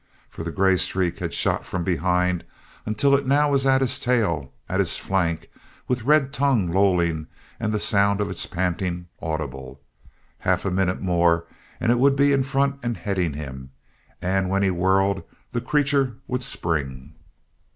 [0.31, 2.43] For the grey streak had shot from behind
[2.87, 5.47] until it now was at his tail, at his flank,
[5.87, 7.27] with red tongue lolling
[7.59, 9.79] and the sound of its panting audible.
[10.39, 11.45] Half a minute more
[11.79, 13.73] and it would be in front and heading him,
[14.23, 17.13] and when he whirled the creature would spring.